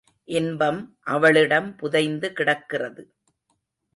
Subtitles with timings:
[0.27, 0.79] இன்பம்
[1.07, 3.03] அவளிடம் புதைந்து கிடக்கிறது.